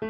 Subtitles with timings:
[0.00, 0.06] こ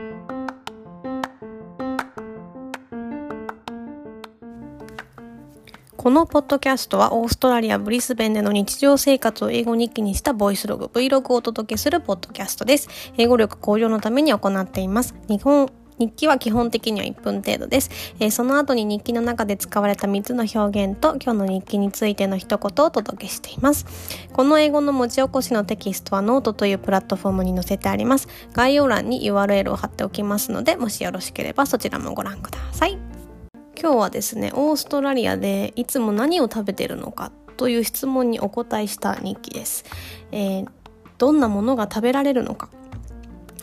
[6.11, 12.89] のポッドキャストはオーストラリア・ブリスベンでの日常生活を英語日記にしたボイスログ Vlog をお届けするポッドキャストです。
[13.19, 15.17] 英語力向上のために行っています。
[15.29, 15.69] 日本
[16.01, 23.87] 日記は基本的には1分程度です、えー、その後に日記の中で使われた3つの表現と今日の日記についての一言をお届けしています。
[24.33, 28.29] この英語の文字起こしのテキストはノートというプラットフォームに載せてあります。
[28.55, 32.99] 概要欄に URL を貼っておきますので、もしよろしければそちらもご覧ください。
[33.81, 39.87] 今日はですねオーストラリアでいつも何を食べてるのかという質問にお答えした日記です、
[40.33, 40.69] えー、
[41.17, 42.69] どんなものが食べられるのか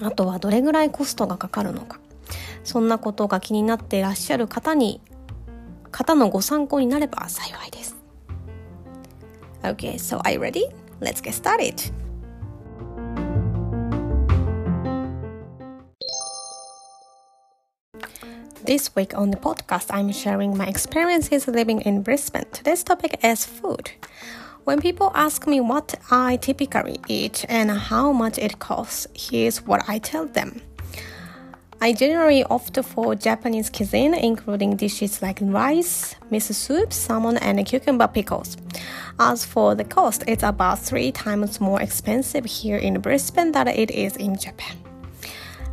[0.02, 1.99] あとはどれぐらいコストがかかるのか
[2.64, 5.00] そんなことが気になっていらっしゃる方に
[5.91, 7.96] 方のご参考になれば幸いです
[9.62, 10.64] Okay, so are you ready?
[11.00, 11.92] Let's get started!
[18.64, 22.47] This week on the podcast, I'm sharing my experiences living in Brisbane.
[22.52, 23.91] Today's topic is food.
[24.64, 29.88] When people ask me what I typically eat and how much it costs, here's what
[29.88, 30.62] I tell them.
[31.80, 38.08] I generally opt for Japanese cuisine, including dishes like rice, miso soup, salmon, and cucumber
[38.08, 38.58] pickles.
[39.19, 43.92] As for the cost, it's about three times more expensive here in Brisbane than it
[43.92, 44.86] is in Japan.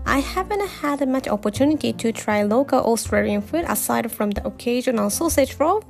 [0.06, 5.56] I haven't had much opportunity to try local Australian food aside from the occasional sausage
[5.58, 5.83] roll.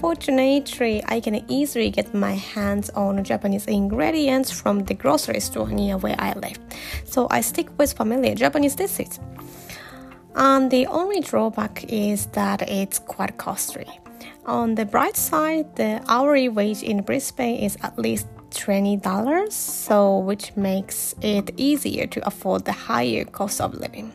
[0.00, 5.98] Fortunately, I can easily get my hands on Japanese ingredients from the grocery store near
[5.98, 6.58] where I live,
[7.04, 9.20] so I stick with familiar Japanese dishes.
[10.34, 13.86] And the only drawback is that it's quite costly.
[14.46, 20.56] On the bright side, the hourly wage in Brisbane is at least $20, so which
[20.56, 24.12] makes it easier to afford the higher cost of living.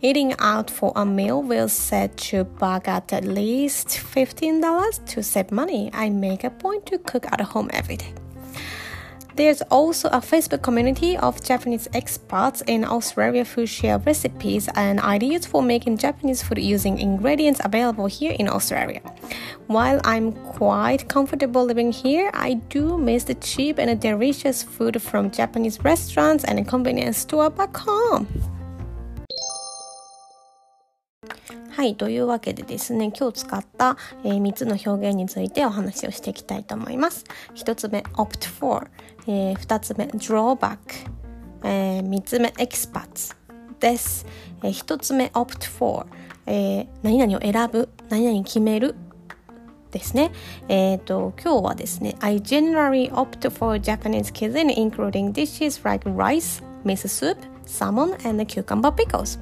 [0.00, 5.50] Eating out for a meal will set you back at at least $15 to save
[5.50, 5.90] money.
[5.92, 8.12] I make a point to cook at home every day.
[9.38, 15.46] There's also a Facebook community of Japanese experts in Australia who share recipes and ideas
[15.46, 19.00] for making Japanese food using ingredients available here in Australia.
[19.68, 25.30] While I'm quite comfortable living here, I do miss the cheap and delicious food from
[25.30, 28.26] Japanese restaurants and convenience store back home.
[31.70, 31.94] はい。
[31.94, 37.24] というわけでですね、今日使った、えー、3つの表現についてお話をしていきたいと思います。
[37.54, 38.90] 1つ目、opt for。
[39.28, 40.78] えー、2つ目 drawback、
[41.62, 43.36] えー、3つ目 expats
[43.78, 44.26] です、
[44.62, 46.06] えー、1つ目 opt for、
[46.46, 48.94] えー、何々を選ぶ何々決める
[49.90, 50.32] ですね。
[50.68, 59.38] えっ、ー、と、今日はですね、I generally opt for Japanese cuisine including dishes like rice, miso soup, salmon and cucumber pickles.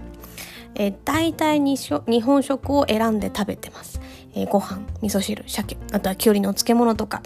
[0.78, 4.00] えー、大体にしょ日本食を選んで食べてます。
[4.34, 7.22] えー、ご飯、味噌汁、鮭、あとはきゅうりの漬物とか、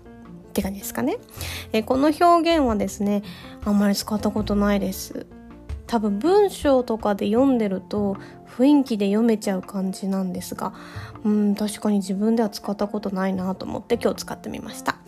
[0.51, 1.19] って感じですかね。
[1.73, 2.25] えこの表
[2.57, 3.23] 現はですね、
[3.65, 5.27] あんまり使ったことないです。
[5.91, 10.73] 多分文章とかで読んでると雰囲気で読めちゃう感じなんですが、
[11.25, 14.99] うん、確かに自分では使ったことないなと思って今日使ってみました。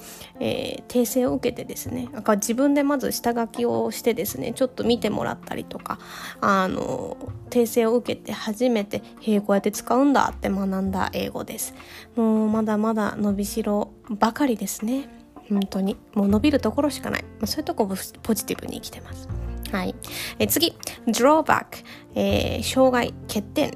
[0.41, 6.00] えー、訂正を受けてですねなん、か自分でまず下書きをしてですね、ちょっと見てもらったりとか、
[6.41, 7.16] あの、
[7.49, 11.75] 訂正を受けて初めて、へえ、こうやって使うんだって学んだ英語です。
[12.16, 15.09] もうまだまだ伸びしろばかりですね。
[15.49, 17.87] 本当にもう伸びるところしかない、まあ、そういうとこ
[18.22, 19.28] ポジティブに生きてます
[19.72, 19.94] はい、
[20.38, 20.75] え次。
[21.06, 21.83] drawback、
[22.15, 23.71] えー、障害欠点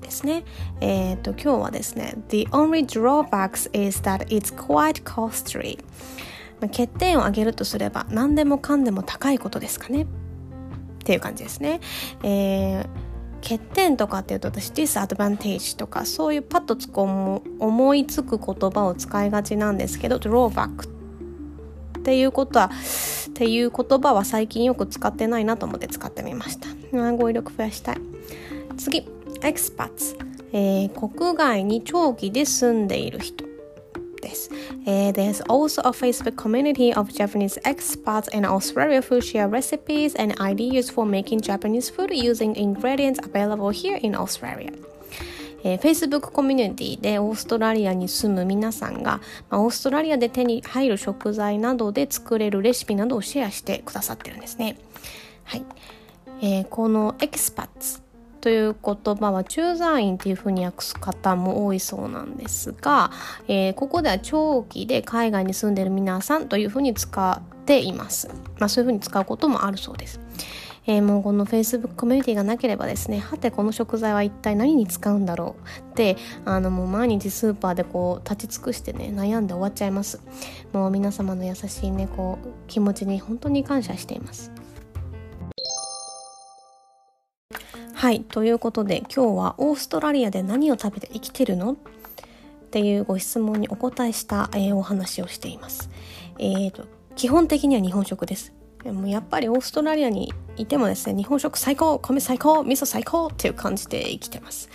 [0.00, 0.44] ですね。
[0.80, 5.78] えっ、ー、と今日はですね The only drawbacks is that it's quite costly
[6.60, 10.02] 欠点を挙げるとすれば何でもかんでも高いことですかね。
[10.02, 10.06] っ
[11.04, 11.80] ていう感じですね。
[12.24, 12.86] えー
[13.40, 20.97] 欠点とかっていうと私 disadvantage とかそういうパッとつく思いつく言葉を使いがちなんですけど drawback
[22.08, 22.70] っていうことは、
[23.28, 26.68] っていう言葉は最近よく使ってないなと思って使ってみました。
[27.12, 27.96] 語彙力増やしたい。
[28.78, 29.06] 次、
[29.42, 30.16] expats、
[30.54, 33.44] えー、国外に長期で住んでいる人。
[34.22, 34.50] です。
[34.86, 40.90] Uh, there's also a Facebook community of Japanese expats in Australia who share recipes and ideas
[40.90, 44.72] for making Japanese food using ingredients available here in Australia.
[45.64, 49.20] えー、Facebook コミュニティでオーストラリアに住む皆さんが、
[49.50, 54.78] まあ、オーストラリアで手に入る食材などで作れるレシピなどをシェアしてくださってるんですね。
[55.44, 55.64] はい。
[56.40, 58.00] えー、このエキスパッツ
[58.40, 63.10] という言葉は駐在員っていうふうに訳す方も多いそうなんですが、
[63.48, 68.28] えー、ここでは長期で海外に住んでる皆さんというふうに使っています。
[68.58, 70.20] まあそういうふうに使うこともあるそうです。
[70.90, 75.54] えー、もうこの Facebook コミュニティがなければですねはてこの食材は一体何に使うんだろ
[75.86, 80.22] うってあのもう毎日スーパーでこう立ち尽くしてね悩んで終わっちゃいます
[80.72, 84.50] もう皆様の優しいねこう気持ちに本当に感謝しています
[87.92, 91.72] はいということで今日はオーストラリアで何を食べて生きてるの？
[91.72, 91.76] っ
[92.70, 95.88] ていうご質問にお答えした、えー、お話をしています。
[96.38, 96.84] えーと、
[97.16, 98.52] 基本的には日本食です。
[98.84, 100.32] もやっぱりオーストラリアに
[100.62, 104.68] いてもですね日本食最高米最高味噌最高っていう感じで生きてます。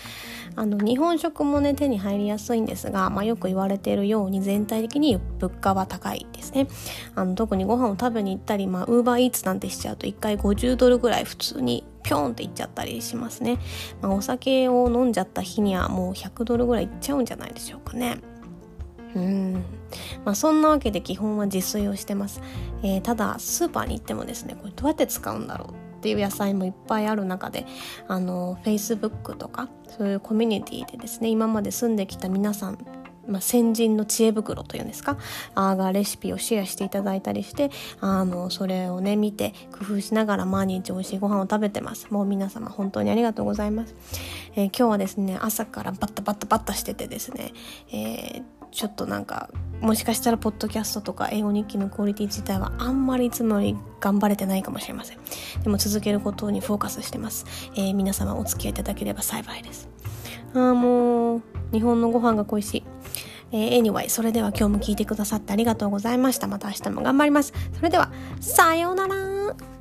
[0.55, 6.67] あの日本食もね手に入りやすいんですが、まあ、よく言われているように全体的に物価は高いですね。
[7.15, 13.57] あの特にご飯を食べに行ったりウーバーイーツなんてしちゃうと1回50ドルぐらい普通にピョンっていっちゃったりしますね、
[14.01, 18.17] まあ、お酒を飲んじゃった日にはもう100ドルぐらいいっちゃうんじゃないでしょうかね。
[19.15, 19.63] うん。
[20.25, 22.41] まあ、そんなわけで基本は自炊をしてます、
[22.81, 27.65] えー、ただスーパーに行ってもですねこれどうやって使うんだろうっていう野菜もいっぱいある中で
[28.07, 32.77] あの Facebook とかそういうコミュニティでですね今まで住んできた皆さん
[33.27, 35.17] まあ、先人の知恵袋というんですか
[35.55, 37.71] あがレシピをシェアしていただいたりして
[38.01, 42.07] あのそれをね見て工夫しながら毎日美味しいご飯を食べてます。
[42.09, 43.95] もう皆様本当にありがとうございます、
[44.55, 47.53] えー、今日はですね朝からバッタバッタバッタしててですね、
[47.91, 48.42] えー、
[48.73, 49.49] ちょっとなんか
[49.81, 55.17] もしかしたらポッドキャストとか英語日記のクオリティ自体はあんまりいつもより頑張れてないかもしれません。
[55.61, 59.89] でも続けることにフォーカスしてます、えー、皆様お付き合いいただければ幸いです。
[60.53, 61.41] ああもう
[61.71, 62.83] 日本のご飯が恋しい。
[63.51, 66.47] えー、anyway それでは今日も聞いてくださってありがとうございました。
[66.47, 67.53] また明日も頑張ります。
[67.75, 69.72] それではさようなら。